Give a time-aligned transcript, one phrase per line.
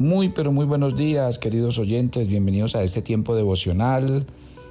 [0.00, 2.26] Muy, pero muy buenos días, queridos oyentes.
[2.26, 4.24] Bienvenidos a este tiempo devocional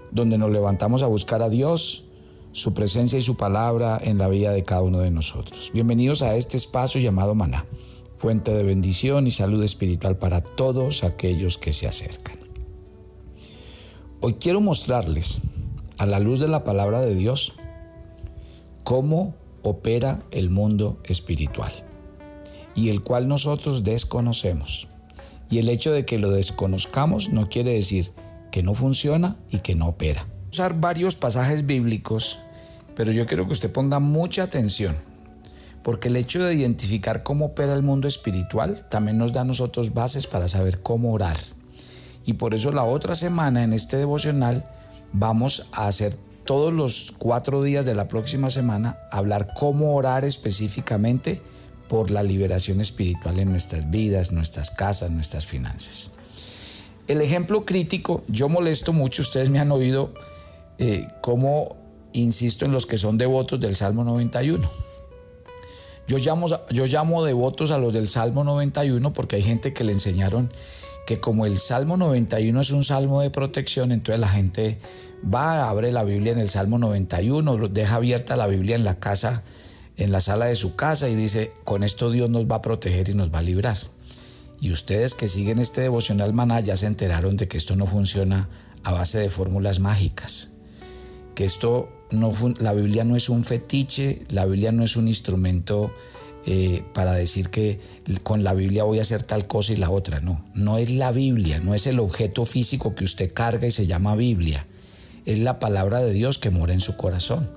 [0.09, 2.05] donde nos levantamos a buscar a Dios,
[2.51, 5.69] su presencia y su palabra en la vida de cada uno de nosotros.
[5.71, 7.67] Bienvenidos a este espacio llamado Maná,
[8.17, 12.39] fuente de bendición y salud espiritual para todos aquellos que se acercan.
[14.21, 15.41] Hoy quiero mostrarles,
[15.99, 17.53] a la luz de la palabra de Dios,
[18.83, 21.71] cómo opera el mundo espiritual
[22.73, 24.89] y el cual nosotros desconocemos.
[25.49, 28.11] Y el hecho de que lo desconozcamos no quiere decir
[28.51, 30.27] que no funciona y que no opera.
[30.51, 32.39] Usar varios pasajes bíblicos,
[32.95, 34.95] pero yo quiero que usted ponga mucha atención,
[35.83, 39.93] porque el hecho de identificar cómo opera el mundo espiritual también nos da a nosotros
[39.93, 41.37] bases para saber cómo orar.
[42.25, 44.65] Y por eso la otra semana en este devocional
[45.13, 51.41] vamos a hacer todos los cuatro días de la próxima semana, hablar cómo orar específicamente
[51.89, 56.11] por la liberación espiritual en nuestras vidas, nuestras casas, nuestras finanzas.
[57.07, 60.13] El ejemplo crítico, yo molesto mucho, ustedes me han oído
[60.77, 61.75] eh, cómo
[62.13, 64.69] insisto en los que son devotos del Salmo 91.
[66.07, 69.91] Yo llamo, yo llamo devotos a los del Salmo 91 porque hay gente que le
[69.91, 70.51] enseñaron
[71.05, 74.77] que como el Salmo 91 es un salmo de protección, entonces la gente
[75.23, 79.43] va, abre la Biblia en el Salmo 91, deja abierta la Biblia en la casa
[79.99, 83.09] en la sala de su casa y dice, con esto Dios nos va a proteger
[83.09, 83.77] y nos va a librar.
[84.61, 88.47] Y ustedes que siguen este devocional maná ya se enteraron de que esto no funciona
[88.83, 90.51] a base de fórmulas mágicas.
[91.35, 95.93] Que esto no, la Biblia no es un fetiche, la Biblia no es un instrumento
[96.45, 97.81] eh, para decir que
[98.23, 100.21] con la Biblia voy a hacer tal cosa y la otra.
[100.21, 103.85] No, no es la Biblia, no es el objeto físico que usted carga y se
[103.85, 104.65] llama Biblia.
[105.25, 107.49] Es la palabra de Dios que mora en su corazón.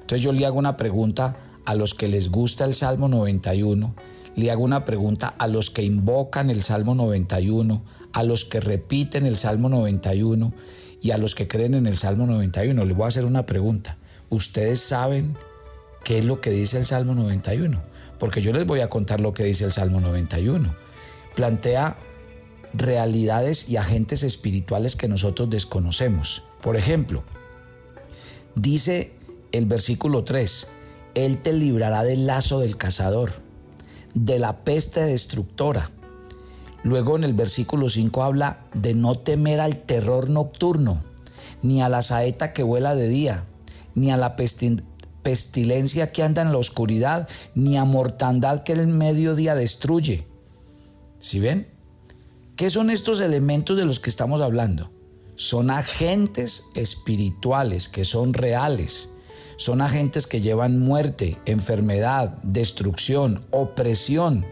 [0.00, 3.94] Entonces yo le hago una pregunta a los que les gusta el Salmo 91,
[4.34, 7.82] le hago una pregunta a los que invocan el Salmo 91,
[8.12, 10.52] a los que repiten el Salmo 91
[11.00, 12.84] y a los que creen en el Salmo 91.
[12.84, 13.98] Les voy a hacer una pregunta.
[14.30, 15.36] ¿Ustedes saben
[16.04, 17.82] qué es lo que dice el Salmo 91?
[18.18, 20.74] Porque yo les voy a contar lo que dice el Salmo 91.
[21.34, 21.96] Plantea
[22.74, 26.44] realidades y agentes espirituales que nosotros desconocemos.
[26.62, 27.24] Por ejemplo,
[28.54, 29.12] dice
[29.50, 30.68] el versículo 3,
[31.14, 33.32] él te librará del lazo del cazador,
[34.14, 35.90] de la peste destructora.
[36.82, 41.02] Luego en el versículo 5 habla de no temer al terror nocturno,
[41.62, 43.44] ni a la saeta que vuela de día,
[43.94, 49.54] ni a la pestilencia que anda en la oscuridad, ni a mortandad que el mediodía
[49.54, 50.26] destruye.
[51.18, 51.68] ¿Sí ven?
[52.56, 54.90] ¿Qué son estos elementos de los que estamos hablando?
[55.36, 59.08] Son agentes espirituales que son reales
[59.62, 64.44] son agentes que llevan muerte, enfermedad, destrucción, opresión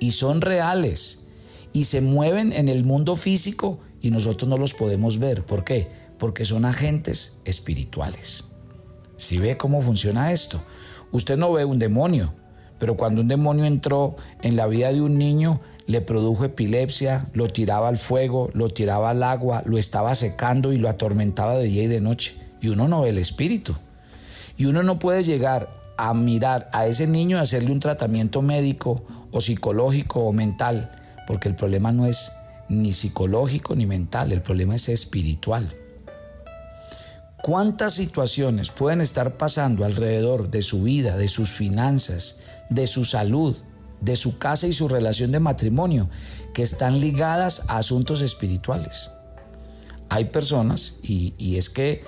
[0.00, 1.26] y son reales
[1.72, 5.46] y se mueven en el mundo físico y nosotros no los podemos ver.
[5.46, 5.86] ¿Por qué?
[6.18, 8.42] Porque son agentes espirituales.
[9.16, 10.60] Si ve cómo funciona esto,
[11.12, 12.32] usted no ve un demonio,
[12.80, 17.46] pero cuando un demonio entró en la vida de un niño, le produjo epilepsia, lo
[17.46, 21.84] tiraba al fuego, lo tiraba al agua, lo estaba secando y lo atormentaba de día
[21.84, 22.34] y de noche.
[22.60, 23.76] Y uno no ve el espíritu.
[24.56, 29.04] Y uno no puede llegar a mirar a ese niño y hacerle un tratamiento médico
[29.30, 30.90] o psicológico o mental,
[31.26, 32.32] porque el problema no es
[32.68, 35.74] ni psicológico ni mental, el problema es espiritual.
[37.42, 42.38] ¿Cuántas situaciones pueden estar pasando alrededor de su vida, de sus finanzas,
[42.70, 43.56] de su salud,
[44.00, 46.08] de su casa y su relación de matrimonio
[46.54, 49.10] que están ligadas a asuntos espirituales?
[50.08, 52.04] Hay personas, y, es que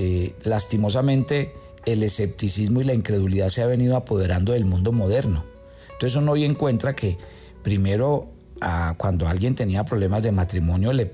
[0.00, 1.52] eh, lastimosamente
[1.84, 5.44] el escepticismo y la incredulidad se ha venido apoderando del mundo moderno.
[5.92, 7.18] Entonces uno hoy encuentra que
[7.64, 8.28] primero
[8.96, 11.12] cuando alguien tenía problemas de matrimonio le,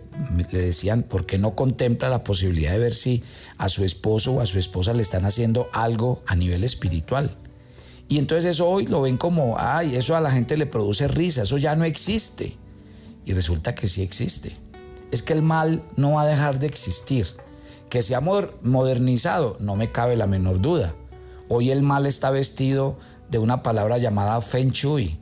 [0.51, 3.23] le, decían, ¿por qué no contempla la posibilidad de ver si
[3.57, 7.31] a su esposo o a su esposa le están haciendo algo a nivel espiritual?
[8.09, 11.43] Y entonces eso hoy lo ven como, ay, eso a la gente le produce risa,
[11.43, 12.57] eso ya no existe.
[13.25, 14.53] Y resulta que sí existe.
[15.11, 17.27] Es que el mal no va a dejar de existir.
[17.95, 20.97] Que se ha modernizado, no me cabe la menor duda.
[21.49, 22.99] Hoy el mal está vestido
[23.31, 25.21] de una palabra llamada Feng Shui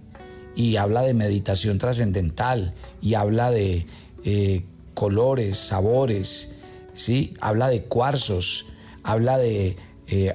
[0.57, 2.73] y habla de meditación trascendental
[3.03, 3.85] y habla de
[4.25, 4.65] eh,
[4.95, 6.53] colores, sabores,
[6.95, 7.35] ¿sí?
[7.43, 8.65] habla de cuarzos,
[9.03, 9.77] habla de
[10.07, 10.35] eh,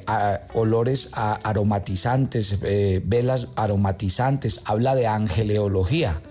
[0.54, 6.22] olores aromatizantes, eh, velas aromatizantes, habla de angeleología.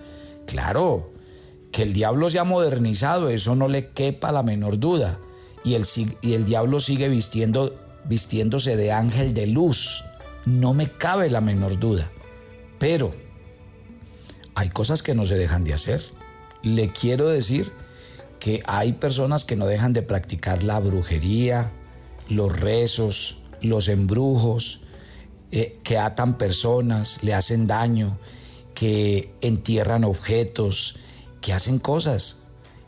[0.45, 1.11] Claro,
[1.73, 5.19] que el diablo se ha modernizado, eso no le quepa la menor duda
[5.63, 10.05] y el, diablo sigue vistiéndose de ángel de luz.
[10.45, 12.09] No me cabe la menor duda.
[12.79, 13.11] Pero
[14.55, 16.01] hay cosas que no se dejan de hacer.
[16.63, 17.71] Le quiero decir
[18.39, 21.71] que hay personas que no dejan de practicar la brujería,
[22.29, 24.81] los rezos, los embrujos,
[25.51, 28.17] eh, que atan personas, le hacen daño,
[28.73, 30.97] que entierran objetos,
[31.41, 32.43] que hacen cosas.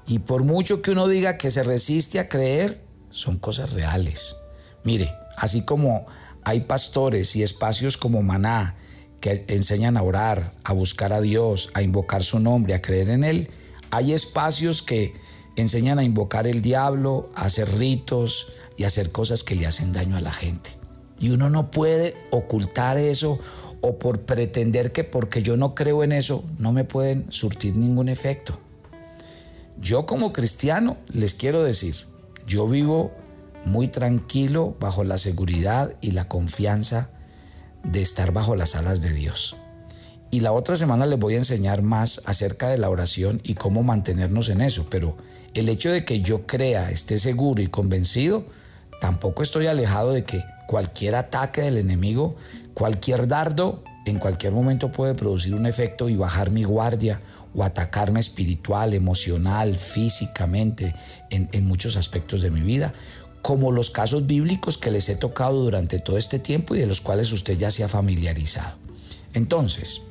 [0.10, 4.38] Y por mucho que uno diga que se resiste a creer, son cosas reales.
[4.84, 6.08] Mire, así como
[6.44, 8.76] hay pastores y espacios como Maná
[9.22, 13.24] que enseñan a orar, a buscar a Dios, a invocar su nombre, a creer en
[13.24, 13.52] Él,
[13.92, 15.14] hay espacios que
[15.56, 18.48] enseñan a invocar el diablo, a hacer ritos
[18.78, 20.72] y a hacer cosas que le hacen daño a la gente.
[21.20, 23.38] Y uno no puede ocultar eso
[23.82, 28.10] o por pretender que porque yo no creo en eso no me pueden surtir ningún
[28.10, 28.60] efecto.
[29.82, 31.96] Yo como cristiano les quiero decir,
[32.46, 33.12] yo vivo
[33.66, 37.10] muy tranquilo bajo la seguridad y la confianza
[37.84, 39.56] de estar bajo las alas de Dios.
[40.32, 43.82] Y la otra semana les voy a enseñar más acerca de la oración y cómo
[43.82, 45.16] mantenernos en eso, pero
[45.54, 48.46] el hecho de que yo crea, esté seguro y convencido,
[49.00, 52.36] tampoco estoy alejado de que cualquier ataque del enemigo,
[52.74, 57.22] cualquier dardo, en cualquier momento puede producir un efecto y bajar mi guardia
[57.54, 60.94] o atacarme espiritual, emocional, físicamente,
[61.30, 62.94] en, muchos aspectos de mi vida,
[63.42, 67.02] como los casos bíblicos que les he tocado durante todo este tiempo y de los
[67.02, 68.76] cuales usted ya se ha familiarizado.
[69.34, 70.02] Entonces,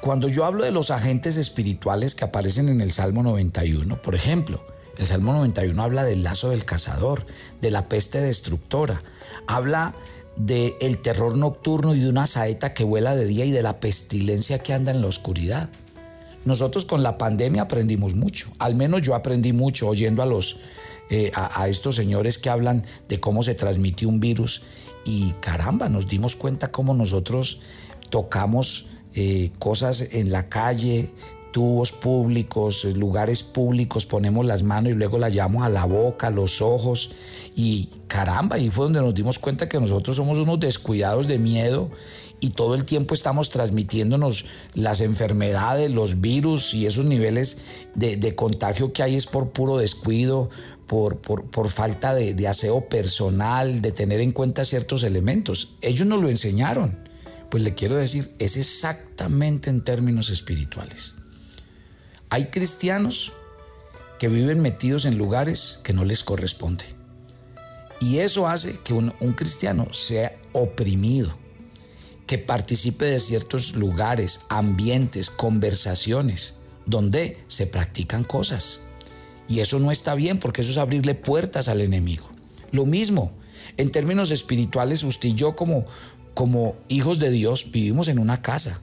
[0.00, 4.64] cuando yo hablo de los agentes espirituales que aparecen en el Salmo 91, por ejemplo,
[4.98, 7.26] el Salmo 91 habla del lazo del cazador,
[7.60, 9.00] de la peste destructora,
[9.46, 9.94] habla
[10.44, 13.80] del el terror nocturno y de una saeta que vuela de día y de la
[13.80, 15.70] pestilencia que anda en la oscuridad.
[16.44, 20.60] Nosotros con la pandemia aprendimos mucho, al menos yo aprendí mucho oyendo a los
[21.12, 24.62] eh, a, estos señores que hablan de cómo se transmite un virus
[25.04, 27.60] y caramba, nos dimos cuenta cómo nosotros
[28.10, 31.10] tocamos eh, cosas en la calle,
[31.52, 36.62] tubos públicos, lugares públicos, ponemos las manos y luego las llevamos a la boca, los
[36.62, 37.10] ojos
[37.56, 41.90] y caramba, ahí fue donde nos dimos cuenta que nosotros somos unos descuidados de miedo
[42.40, 48.92] y todo el tiempo estamos transmitiéndonos las enfermedades, los virus y esos niveles de, contagio
[48.92, 50.48] que hay es por puro descuido,
[50.86, 55.76] por, por, falta de, de, aseo personal, de tener en cuenta ciertos elementos.
[55.82, 56.98] Ellos nos lo enseñaron.
[57.50, 61.16] Pues le quiero decir, es exactamente en términos espirituales.
[62.30, 63.32] Hay cristianos
[64.18, 66.84] que viven metidos en lugares que no les corresponde.
[68.00, 71.36] Y eso hace que un cristiano sea oprimido
[72.30, 76.54] que participe de ciertos lugares, ambientes, conversaciones,
[76.86, 78.82] donde se practican cosas.
[79.48, 82.30] Y eso no está bien porque eso es abrirle puertas al enemigo.
[82.70, 83.32] Lo mismo,
[83.76, 85.84] en términos espirituales, usted y yo como,
[86.32, 88.80] como hijos de Dios vivimos en una casa,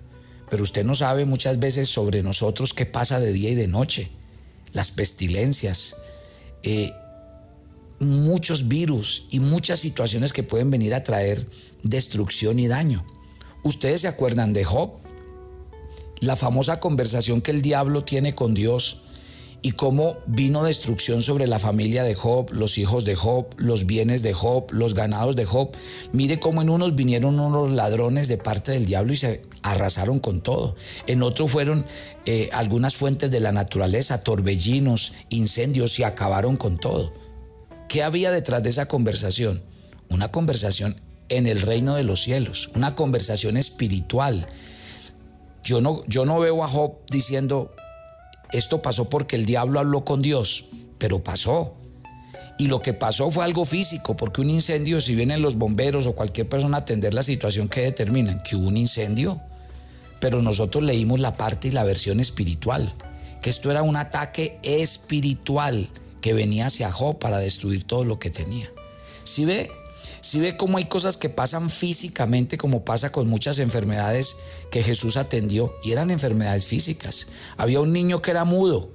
[0.49, 4.09] pero usted no sabe muchas veces sobre nosotros qué pasa de día y de noche,
[4.73, 5.95] las pestilencias,
[6.63, 6.91] eh,
[7.99, 11.47] muchos virus y muchas situaciones que pueden venir a traer
[11.83, 13.05] destrucción y daño.
[13.63, 14.91] ¿Ustedes se acuerdan de Job?
[16.19, 19.03] La famosa conversación que el diablo tiene con Dios
[19.61, 24.23] y cómo vino destrucción sobre la familia de Job, los hijos de Job, los bienes
[24.23, 25.71] de Job, los ganados de Job.
[26.11, 30.41] Mire cómo en unos vinieron unos ladrones de parte del diablo y se arrasaron con
[30.41, 30.75] todo.
[31.07, 31.85] En otro fueron
[32.25, 37.13] eh, algunas fuentes de la naturaleza, torbellinos, incendios y acabaron con todo.
[37.89, 39.63] ¿Qué había detrás de esa conversación?
[40.09, 40.95] Una conversación
[41.29, 44.47] en el reino de los cielos, una conversación espiritual.
[45.63, 47.73] Yo no, yo no veo a Job diciendo,
[48.51, 51.75] esto pasó porque el diablo habló con Dios, pero pasó.
[52.57, 56.13] Y lo que pasó fue algo físico, porque un incendio, si vienen los bomberos o
[56.13, 59.41] cualquier persona a atender la situación que determinan que hubo un incendio,
[60.19, 62.91] pero nosotros leímos la parte y la versión espiritual,
[63.41, 65.89] que esto era un ataque espiritual
[66.21, 68.69] que venía hacia Job para destruir todo lo que tenía.
[69.23, 69.69] Si ve,
[70.27, 74.35] si ve cómo hay cosas que pasan físicamente, como pasa con muchas enfermedades
[74.69, 77.29] que Jesús atendió, y eran enfermedades físicas.
[77.55, 78.91] Había un niño que era mudo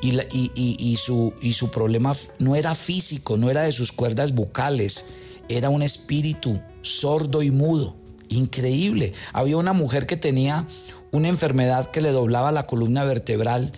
[0.00, 5.06] y, su, y su problema no era físico, no era de sus cuerdas bucales,
[5.48, 7.96] era un espíritu sordo y mudo.
[8.28, 9.12] Increíble.
[9.32, 10.68] Había una mujer que tenía
[11.10, 13.72] una enfermedad que le doblaba la columna vertebral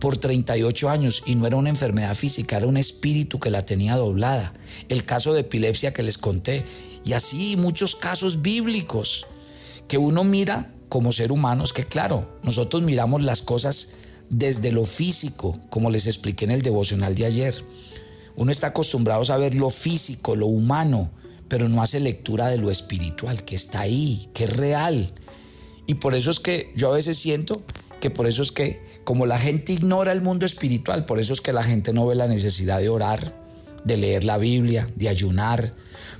[0.00, 3.96] por 38 años y no era una enfermedad física, era un espíritu que la tenía
[3.96, 4.52] doblada.
[4.88, 6.64] El caso de epilepsia que les conté
[7.04, 9.26] y así muchos casos bíblicos
[9.86, 13.92] que uno mira como ser humano, es que claro, nosotros miramos las cosas
[14.30, 17.54] desde lo físico, como les expliqué en el devocional de ayer.
[18.36, 21.10] Uno está acostumbrado a ver lo físico, lo humano,
[21.48, 25.12] pero no hace lectura de lo espiritual, que está ahí, que es real
[25.88, 27.62] Y por eso es que yo a veces siento
[28.00, 31.40] que por eso es que como la gente ignora el mundo espiritual, por eso es
[31.40, 33.34] que la gente no ve la necesidad de orar,
[33.84, 35.74] de leer la Biblia, de ayunar.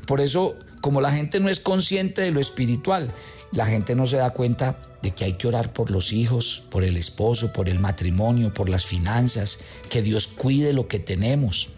[0.06, 3.12] Por eso, como la gente no es consciente de lo espiritual,
[3.52, 6.84] la gente no se da cuenta de que hay que orar por los hijos, por
[6.84, 9.58] el esposo, por el matrimonio, por las finanzas,
[9.88, 11.70] que Dios cuide lo que tenemos.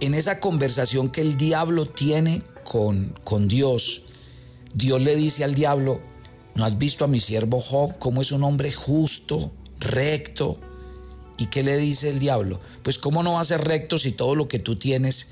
[0.00, 4.02] En esa conversación que el diablo tiene con, con Dios,
[4.74, 6.02] Dios le dice al diablo,
[6.56, 10.58] ¿no has visto a mi siervo Job cómo es un hombre justo, recto?
[11.38, 12.60] ¿Y qué le dice el diablo?
[12.82, 15.28] Pues cómo no va a ser recto si todo lo que tú tienes,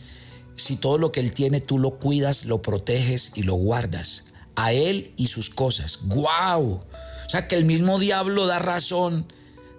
[0.55, 4.73] si todo lo que él tiene tú lo cuidas, lo proteges y lo guardas a
[4.73, 6.01] él y sus cosas.
[6.05, 6.83] ¡Guau!
[7.27, 9.27] O sea que el mismo diablo da razón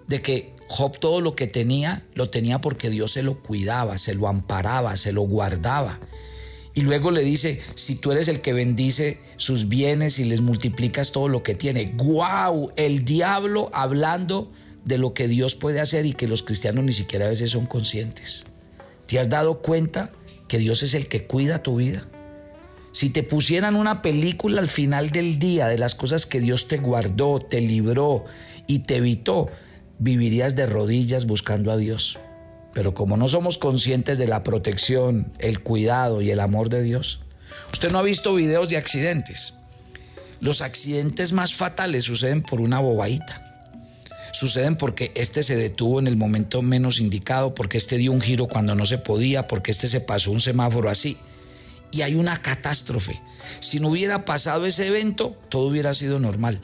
[0.08, 4.14] de que Job todo lo que tenía lo tenía porque Dios se lo cuidaba, se
[4.14, 6.00] lo amparaba, se lo guardaba.
[6.76, 11.10] Y luego le dice, si tú eres el que bendice sus bienes y les multiplicas
[11.10, 11.94] todo lo que tiene.
[11.96, 12.70] ¡Guau!
[12.76, 14.52] El diablo hablando
[14.84, 17.64] de lo que Dios puede hacer y que los cristianos ni siquiera a veces son
[17.64, 18.44] conscientes.
[19.06, 20.12] ¿Te has dado cuenta
[20.48, 22.06] que Dios es el que cuida tu vida?
[22.92, 26.76] Si te pusieran una película al final del día de las cosas que Dios te
[26.76, 28.26] guardó, te libró
[28.66, 29.48] y te evitó,
[29.98, 32.18] vivirías de rodillas buscando a Dios.
[32.76, 37.20] Pero como no somos conscientes de la protección, el cuidado y el amor de Dios,
[37.72, 39.54] usted no ha visto videos de accidentes.
[40.40, 43.72] Los accidentes más fatales suceden por una bobadita.
[44.34, 48.46] Suceden porque este se detuvo en el momento menos indicado, porque este dio un giro
[48.46, 51.16] cuando no se podía, porque este se pasó un semáforo así
[51.92, 53.22] y hay una catástrofe.
[53.60, 56.60] Si no hubiera pasado ese evento, todo hubiera sido normal.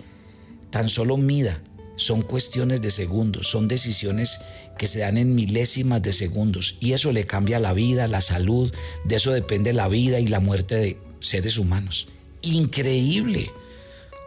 [0.69, 1.59] Tan solo mida,
[1.97, 4.41] son cuestiones de segundos, son decisiones
[4.83, 8.75] que se dan en milésimas de segundos y eso le cambia la vida, la salud,
[9.05, 12.09] de eso depende la vida y la muerte de seres humanos.
[12.43, 13.53] Increíble.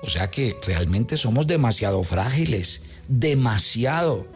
[0.02, 4.28] O sea que realmente somos demasiado frágiles, demasiado.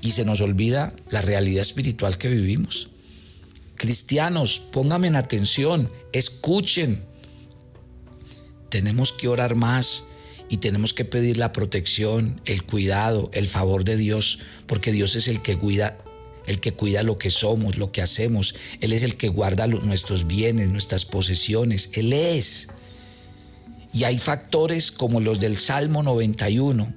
[0.00, 2.90] Y se nos olvida la realidad espiritual que vivimos.
[3.74, 7.02] Cristianos, pónganme en atención, escuchen.
[8.68, 10.04] Tenemos que orar más
[10.52, 15.26] y tenemos que pedir la protección, el cuidado, el favor de Dios, porque Dios es
[15.26, 15.96] el que cuida
[16.46, 18.54] el que cuida lo que somos, lo que hacemos.
[18.82, 21.88] Él es el que guarda nuestros bienes, nuestras posesiones.
[21.94, 22.68] Él es.
[23.94, 26.92] Y hay factores como los del Salmo 91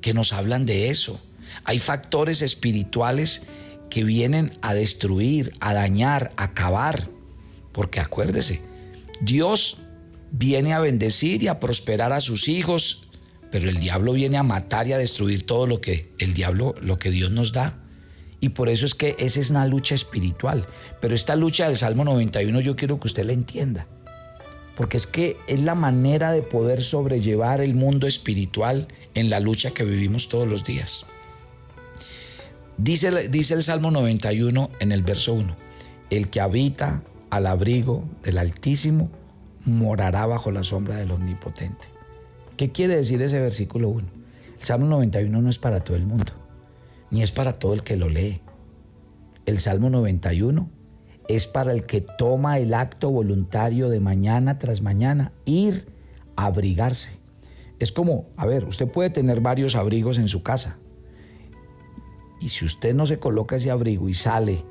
[0.00, 1.20] que nos hablan de eso.
[1.64, 3.42] Hay factores espirituales
[3.90, 7.10] que vienen a destruir, a dañar, a acabar.
[7.72, 8.62] Porque acuérdese,
[9.20, 9.76] Dios
[10.30, 13.08] viene a bendecir y a prosperar a sus hijos,
[13.50, 16.98] pero el diablo viene a matar y a destruir todo lo que el diablo, lo
[16.98, 17.78] que Dios nos da.
[18.40, 20.66] Y por eso es que esa es una lucha espiritual.
[21.00, 23.86] Pero esta lucha del Salmo 91 yo quiero que usted la entienda.
[24.76, 29.72] Porque es que es la manera de poder sobrellevar el mundo espiritual en la lucha
[29.72, 31.06] que vivimos todos los días.
[32.76, 35.56] Dice, dice el Salmo 91 en el verso 1,
[36.10, 39.10] el que habita al abrigo del Altísimo
[39.68, 41.86] morará bajo la sombra del Omnipotente.
[42.56, 44.06] ¿Qué quiere decir ese versículo 1?
[44.58, 46.32] El Salmo 91 no es para todo el mundo,
[47.10, 48.40] ni es para todo el que lo lee.
[49.46, 50.68] El Salmo 91
[51.28, 55.86] es para el que toma el acto voluntario de mañana tras mañana ir
[56.36, 57.18] a abrigarse.
[57.78, 60.78] Es como, a ver, usted puede tener varios abrigos en su casa,
[62.40, 64.64] y si usted no se coloca ese abrigo y sale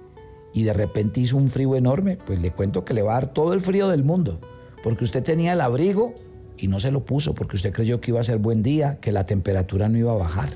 [0.54, 3.34] y de repente hizo un frío enorme, pues le cuento que le va a dar
[3.34, 4.40] todo el frío del mundo,
[4.84, 6.16] porque usted tenía el abrigo
[6.58, 9.12] y no se lo puso, porque usted creyó que iba a ser buen día, que
[9.12, 10.50] la temperatura no iba a bajar.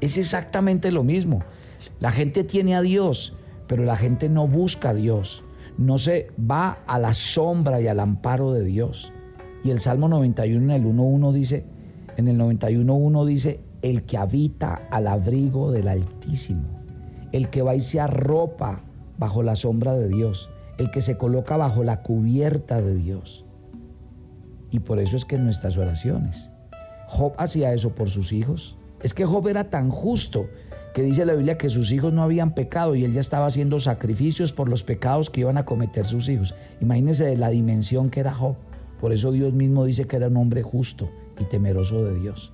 [0.00, 1.42] Es exactamente lo mismo.
[2.00, 3.34] La gente tiene a Dios,
[3.66, 5.44] pero la gente no busca a Dios,
[5.78, 9.12] no se va a la sombra y al amparo de Dios.
[9.62, 11.64] Y el Salmo 91 en el 1.1 dice,
[12.16, 16.64] en el 91.1 dice, el que habita al abrigo del Altísimo,
[17.32, 18.82] el que va y se arropa
[19.18, 23.44] bajo la sombra de Dios, el que se coloca bajo la cubierta de Dios.
[24.70, 26.50] Y por eso es que en nuestras oraciones,
[27.06, 28.76] Job hacía eso por sus hijos.
[29.02, 30.48] Es que Job era tan justo
[30.94, 33.78] que dice la Biblia que sus hijos no habían pecado y él ya estaba haciendo
[33.80, 36.54] sacrificios por los pecados que iban a cometer sus hijos.
[36.80, 38.56] Imagínense de la dimensión que era Job.
[39.00, 42.52] Por eso Dios mismo dice que era un hombre justo y temeroso de Dios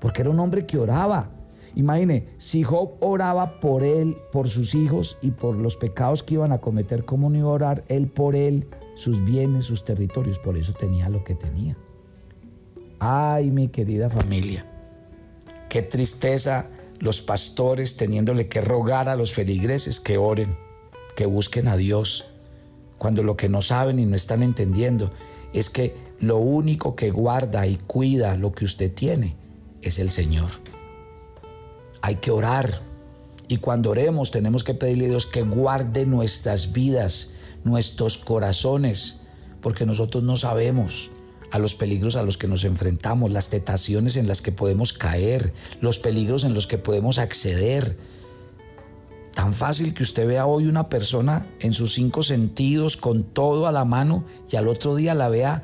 [0.00, 1.30] porque era un hombre que oraba.
[1.76, 6.52] Imagine, si Job oraba por él, por sus hijos y por los pecados que iban
[6.52, 10.38] a cometer, ¿cómo no iba a orar él por él, sus bienes, sus territorios?
[10.38, 11.76] Por eso tenía lo que tenía.
[12.98, 14.64] Ay, mi querida familia,
[15.68, 20.56] qué tristeza los pastores teniéndole que rogar a los feligreses que oren,
[21.14, 22.32] que busquen a Dios,
[22.96, 25.10] cuando lo que no saben y no están entendiendo
[25.52, 29.36] es que lo único que guarda y cuida lo que usted tiene
[29.82, 30.50] es el Señor.
[32.02, 32.82] Hay que orar.
[33.48, 37.30] Y cuando oremos tenemos que pedirle a Dios que guarde nuestras vidas,
[37.64, 39.20] nuestros corazones,
[39.60, 41.10] porque nosotros no sabemos
[41.50, 45.52] a los peligros a los que nos enfrentamos, las tentaciones en las que podemos caer,
[45.80, 47.96] los peligros en los que podemos acceder.
[49.32, 53.72] Tan fácil que usted vea hoy una persona en sus cinco sentidos, con todo a
[53.72, 55.62] la mano, y al otro día la vea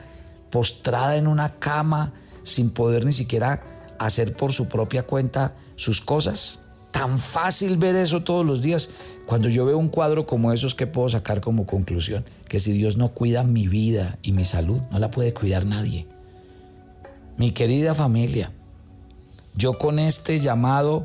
[0.51, 2.13] postrada en una cama,
[2.43, 3.72] sin poder ni siquiera
[4.07, 6.61] hacer por su propia cuenta sus cosas.
[6.91, 8.91] Tan fácil ver eso todos los días.
[9.27, 12.25] Cuando yo veo un cuadro como esos, ¿qué puedo sacar como conclusión?
[12.49, 16.07] Que si Dios no cuida mi vida y mi salud, no la puede cuidar nadie.
[17.39, 18.53] Mi querida familia,
[19.55, 21.05] yo con este llamado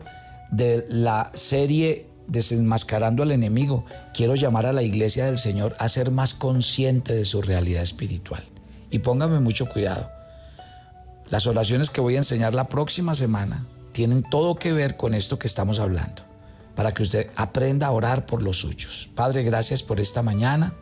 [0.52, 6.12] de la serie Desenmascarando al enemigo, quiero llamar a la iglesia del Señor a ser
[6.12, 8.44] más consciente de su realidad espiritual.
[8.92, 10.10] Y póngame mucho cuidado.
[11.30, 15.38] Las oraciones que voy a enseñar la próxima semana tienen todo que ver con esto
[15.38, 16.24] que estamos hablando,
[16.74, 19.10] para que usted aprenda a orar por los suyos.
[19.14, 20.74] Padre, gracias por esta mañana,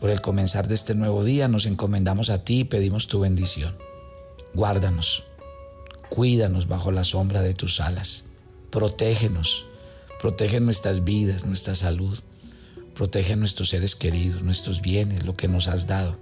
[0.00, 1.46] por el comenzar de este nuevo día.
[1.48, 3.76] Nos encomendamos a ti y pedimos tu bendición.
[4.54, 5.24] Guárdanos,
[6.08, 8.24] cuídanos bajo la sombra de tus alas,
[8.70, 9.66] protégenos,
[10.20, 12.18] protege nuestras vidas, nuestra salud,
[12.94, 16.16] protege nuestros seres queridos, nuestros bienes, lo que nos has dado.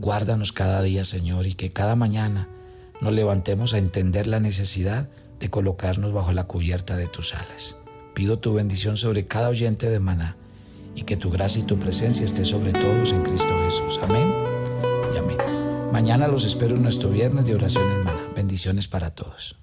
[0.00, 2.48] Guárdanos cada día, Señor, y que cada mañana
[3.02, 7.76] nos levantemos a entender la necesidad de colocarnos bajo la cubierta de tus alas.
[8.14, 10.38] Pido tu bendición sobre cada oyente de Maná
[10.94, 14.00] y que tu gracia y tu presencia esté sobre todos en Cristo Jesús.
[14.02, 14.32] Amén
[15.14, 15.36] y amén.
[15.92, 18.22] Mañana los espero en nuestro viernes de oración Maná.
[18.34, 19.58] Bendiciones para todos.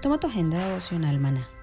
[0.00, 1.59] Toma tu agenda devocional Maná.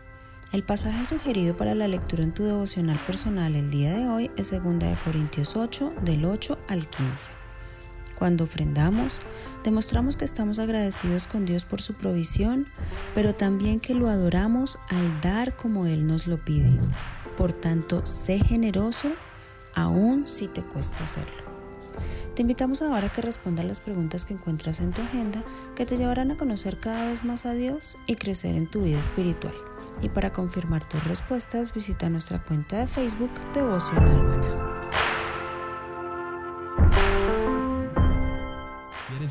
[0.54, 4.52] El pasaje sugerido para la lectura en tu devocional personal el día de hoy es
[4.52, 4.62] 2
[5.04, 7.32] Corintios 8 del 8 al 15.
[8.18, 9.20] Cuando ofrendamos,
[9.66, 12.66] demostramos que estamos agradecidos con Dios por su provisión,
[13.14, 16.80] pero también que lo adoramos al dar como Él nos lo pide.
[17.36, 19.10] Por tanto, sé generoso
[19.76, 21.44] aun si te cuesta hacerlo.
[22.36, 25.44] Te invitamos ahora a que respondas las preguntas que encuentras en tu agenda
[25.76, 29.00] que te llevarán a conocer cada vez más a Dios y crecer en tu vida
[29.00, 29.56] espiritual.
[30.02, 34.68] Y para confirmar tus respuestas, visita nuestra cuenta de Facebook Devoción Almana.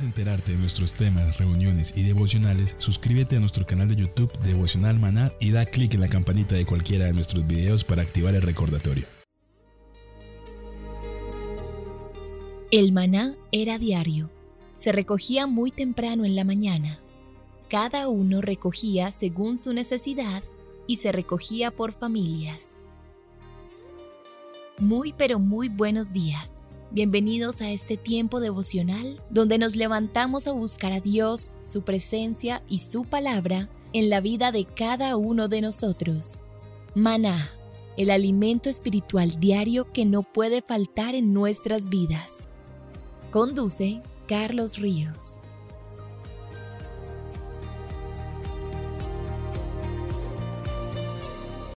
[0.02, 5.32] enterarte de nuestros temas, reuniones y devocionales, suscríbete a nuestro canal de YouTube Devocional Maná
[5.40, 9.06] y da clic en la campanita de cualquiera de nuestros videos para activar el recordatorio.
[12.70, 14.30] El maná era diario.
[14.74, 16.98] Se recogía muy temprano en la mañana.
[17.68, 20.42] Cada uno recogía según su necesidad
[20.86, 22.76] y se recogía por familias.
[24.78, 26.62] Muy pero muy buenos días.
[26.90, 32.78] Bienvenidos a este tiempo devocional donde nos levantamos a buscar a Dios, su presencia y
[32.78, 36.42] su palabra en la vida de cada uno de nosotros.
[36.94, 37.50] Maná,
[37.96, 42.46] el alimento espiritual diario que no puede faltar en nuestras vidas.
[43.30, 45.40] Conduce Carlos Ríos.